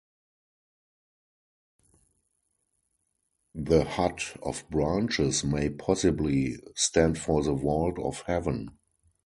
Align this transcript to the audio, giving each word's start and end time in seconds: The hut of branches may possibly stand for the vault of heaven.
The 3.53 3.83
hut 3.83 4.35
of 4.41 4.63
branches 4.71 5.43
may 5.43 5.69
possibly 5.69 6.57
stand 6.75 7.19
for 7.19 7.43
the 7.43 7.53
vault 7.53 7.99
of 7.99 8.21
heaven. 8.25 8.79